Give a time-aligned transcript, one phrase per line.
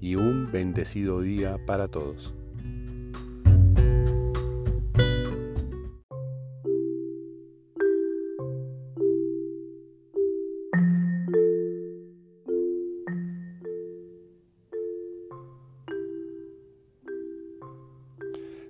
[0.00, 2.34] y un bendecido día para todos.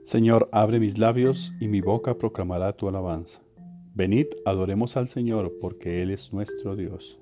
[0.09, 3.43] Señor, abre mis labios y mi boca proclamará tu alabanza.
[3.95, 7.19] Venid, adoremos al Señor, porque Él es nuestro Dios.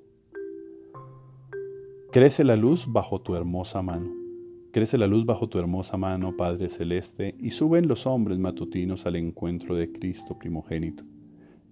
[2.16, 4.10] Crece la luz bajo tu hermosa mano.
[4.72, 9.16] Crece la luz bajo tu hermosa mano, Padre Celeste, y suben los hombres matutinos al
[9.16, 11.04] encuentro de Cristo primogénito.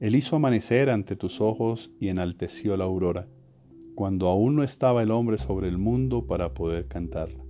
[0.01, 3.27] Él hizo amanecer ante tus ojos y enalteció la aurora,
[3.95, 7.43] cuando aún no estaba el hombre sobre el mundo para poder cantarla.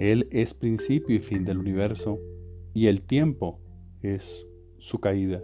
[0.00, 2.18] Él es principio y fin del universo,
[2.74, 3.60] y el tiempo
[4.02, 4.48] es
[4.78, 5.42] su caída.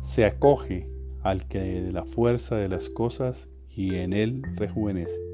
[0.00, 0.88] Se acoge
[1.24, 5.25] al que de la fuerza de las cosas y en él rejuvenece.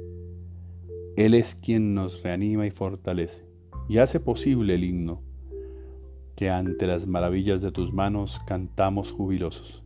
[1.16, 3.44] Él es quien nos reanima y fortalece,
[3.88, 5.22] y hace posible el himno,
[6.36, 9.82] que ante las maravillas de tus manos cantamos jubilosos.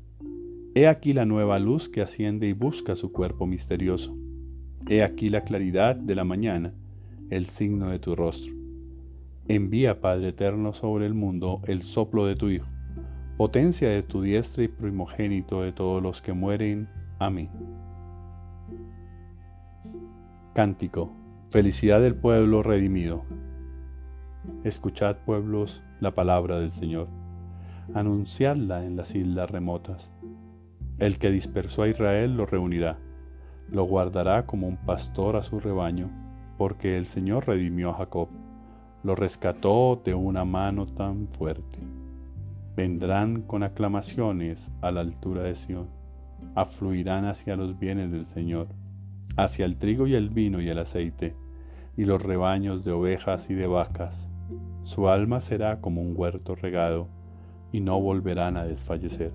[0.74, 4.16] He aquí la nueva luz que asciende y busca su cuerpo misterioso.
[4.88, 6.74] He aquí la claridad de la mañana,
[7.30, 8.54] el signo de tu rostro.
[9.48, 12.68] Envía, Padre eterno, sobre el mundo el soplo de tu Hijo,
[13.36, 16.88] potencia de tu diestra y primogénito de todos los que mueren.
[17.18, 17.48] Amén.
[20.56, 21.10] Cántico.
[21.50, 23.26] Felicidad del pueblo redimido.
[24.64, 27.08] Escuchad, pueblos, la palabra del Señor.
[27.92, 30.10] Anunciadla en las islas remotas.
[30.98, 32.96] El que dispersó a Israel lo reunirá.
[33.70, 36.08] Lo guardará como un pastor a su rebaño,
[36.56, 38.28] porque el Señor redimió a Jacob.
[39.02, 41.80] Lo rescató de una mano tan fuerte.
[42.74, 45.88] Vendrán con aclamaciones a la altura de Sión.
[46.54, 48.68] Afluirán hacia los bienes del Señor
[49.36, 51.34] hacia el trigo y el vino y el aceite,
[51.96, 54.28] y los rebaños de ovejas y de vacas.
[54.84, 57.08] Su alma será como un huerto regado,
[57.72, 59.32] y no volverán a desfallecer.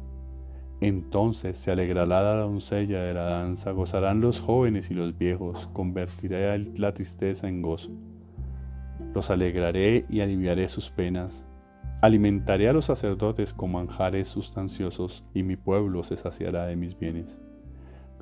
[0.79, 6.57] Entonces se alegrará la doncella de la danza, gozarán los jóvenes y los viejos, convertiré
[6.75, 7.91] la tristeza en gozo.
[9.13, 11.45] Los alegraré y aliviaré sus penas.
[12.01, 17.39] Alimentaré a los sacerdotes con manjares sustanciosos, y mi pueblo se saciará de mis bienes.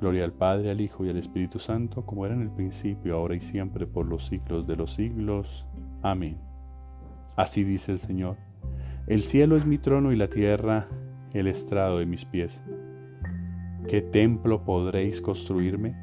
[0.00, 3.36] Gloria al Padre, al Hijo y al Espíritu Santo, como era en el principio, ahora
[3.36, 5.66] y siempre, por los siglos de los siglos.
[6.00, 6.38] Amén.
[7.36, 8.38] Así dice el Señor.
[9.06, 10.88] El cielo es mi trono y la tierra
[11.34, 12.62] el estrado de mis pies.
[13.88, 15.94] ¿Qué templo podréis construirme?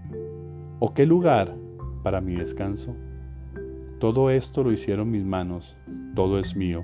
[0.78, 1.56] ¿O qué lugar
[2.04, 2.96] para mi descanso?
[4.00, 5.76] Todo esto lo hicieron mis manos,
[6.14, 6.84] todo es mío,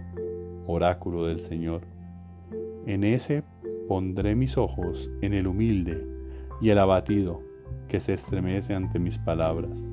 [0.65, 1.81] oráculo del Señor.
[2.87, 3.43] En ese
[3.87, 6.12] pondré mis ojos, en el humilde,
[6.61, 7.41] y el abatido
[7.87, 9.83] que se estremece ante mis palabras.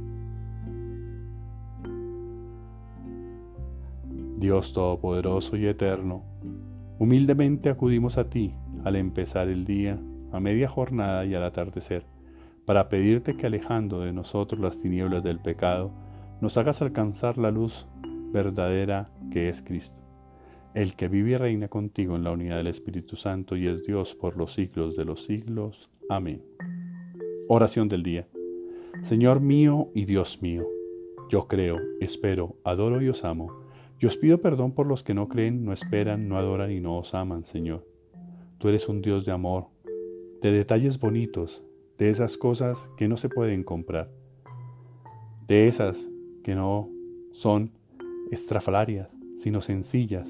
[4.38, 6.24] Dios Todopoderoso y Eterno,
[6.98, 8.54] humildemente acudimos a ti
[8.84, 10.00] al empezar el día,
[10.32, 12.06] a media jornada y al atardecer,
[12.64, 15.90] para pedirte que alejando de nosotros las tinieblas del pecado,
[16.40, 17.86] nos hagas alcanzar la luz
[18.32, 20.00] verdadera que es Cristo,
[20.74, 24.14] el que vive y reina contigo en la unidad del Espíritu Santo y es Dios
[24.14, 25.90] por los siglos de los siglos.
[26.08, 26.42] Amén.
[27.48, 28.28] Oración del día.
[29.02, 30.66] Señor mío y Dios mío,
[31.30, 33.50] yo creo, espero, adoro y os amo.
[33.98, 36.98] Y os pido perdón por los que no creen, no esperan, no adoran y no
[36.98, 37.86] os aman, Señor.
[38.58, 39.66] Tú eres un Dios de amor,
[40.40, 41.62] de detalles bonitos,
[41.98, 44.10] de esas cosas que no se pueden comprar,
[45.48, 46.08] de esas
[46.44, 46.88] que no
[47.32, 47.72] son
[48.30, 50.28] estrafalarias, sino sencillas.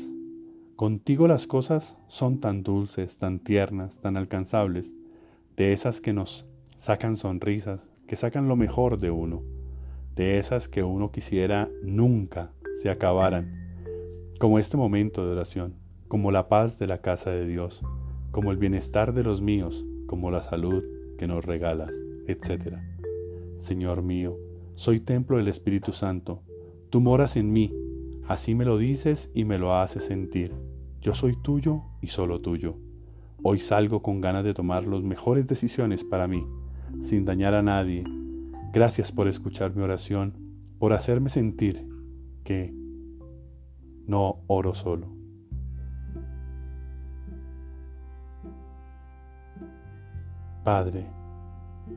[0.81, 4.95] Contigo las cosas son tan dulces, tan tiernas, tan alcanzables,
[5.55, 6.47] de esas que nos
[6.79, 9.43] sacan sonrisas, que sacan lo mejor de uno,
[10.17, 13.53] de esas que uno quisiera nunca se acabaran,
[14.39, 15.75] como este momento de oración,
[16.09, 17.83] como la paz de la casa de Dios,
[18.31, 20.83] como el bienestar de los míos, como la salud
[21.19, 21.93] que nos regalas,
[22.27, 22.79] etc.
[23.59, 24.39] Señor mío,
[24.77, 26.41] soy templo del Espíritu Santo,
[26.89, 27.71] tú moras en mí,
[28.27, 30.70] así me lo dices y me lo haces sentir.
[31.01, 32.77] Yo soy tuyo y solo tuyo.
[33.43, 36.47] Hoy salgo con ganas de tomar las mejores decisiones para mí,
[37.01, 38.05] sin dañar a nadie.
[38.71, 40.35] Gracias por escuchar mi oración,
[40.79, 41.89] por hacerme sentir
[42.45, 42.75] que
[44.07, 45.09] no oro solo.
[50.65, 51.07] Padre,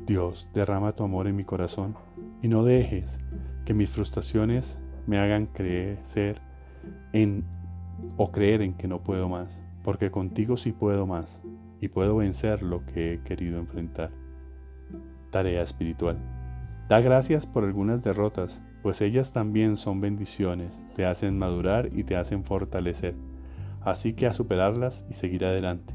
[0.05, 1.95] Dios, derrama tu amor en mi corazón
[2.41, 3.19] y no dejes
[3.65, 4.77] que mis frustraciones
[5.07, 6.41] me hagan crecer
[7.11, 7.43] en
[8.17, 11.41] o creer en que no puedo más, porque contigo sí puedo más
[11.81, 14.11] y puedo vencer lo que he querido enfrentar.
[15.31, 16.17] Tarea espiritual.
[16.87, 22.15] Da gracias por algunas derrotas, pues ellas también son bendiciones, te hacen madurar y te
[22.15, 23.15] hacen fortalecer.
[23.81, 25.93] Así que a superarlas y seguir adelante.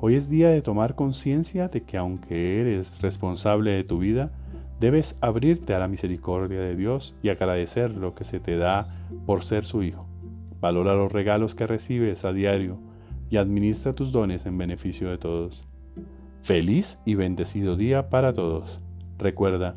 [0.00, 4.32] Hoy es día de tomar conciencia de que aunque eres responsable de tu vida,
[4.80, 8.88] debes abrirte a la misericordia de Dios y agradecer lo que se te da
[9.26, 10.11] por ser su hijo.
[10.62, 12.78] Valora los regalos que recibes a diario
[13.28, 15.66] y administra tus dones en beneficio de todos.
[16.42, 18.80] Feliz y bendecido día para todos.
[19.18, 19.76] Recuerda,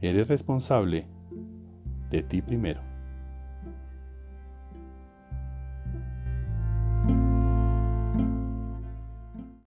[0.00, 1.08] eres responsable
[2.10, 2.93] de ti primero.